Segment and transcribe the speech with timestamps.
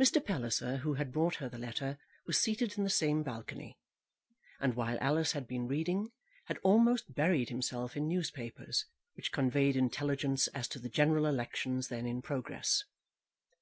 [0.00, 0.24] Mr.
[0.24, 3.76] Palliser, who had brought her the letter, was seated in the same balcony,
[4.60, 6.10] and while Alice had been reading,
[6.46, 12.06] had almost buried himself in newspapers which conveyed intelligence as to the general elections then
[12.06, 12.84] in progress.